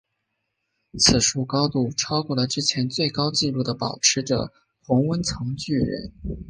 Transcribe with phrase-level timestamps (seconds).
[0.97, 4.51] 此树高度超过了之前最高纪录的保持者
[4.83, 6.11] 同温层巨人。